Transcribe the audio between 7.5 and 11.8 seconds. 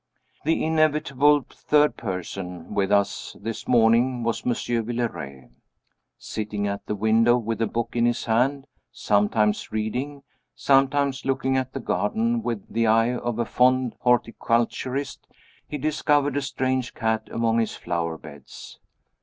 a book in his hand sometimes reading, sometimes looking at the